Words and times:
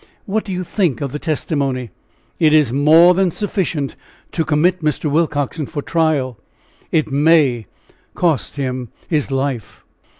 "What 0.25 0.43
do 0.45 0.51
you 0.51 0.63
think 0.63 0.99
of 0.99 1.11
the 1.11 1.19
testimony?" 1.19 1.91
"It 2.39 2.53
is 2.53 2.73
more 2.73 3.13
than 3.13 3.29
sufficient 3.29 3.95
to 4.31 4.43
commit 4.43 4.81
Mr. 4.81 5.11
Willcoxen 5.11 5.67
for 5.67 5.83
trial; 5.83 6.39
it 6.91 7.11
may 7.11 7.67
cost 8.15 8.55
him 8.55 8.89
his 9.07 9.29
life." 9.29 9.83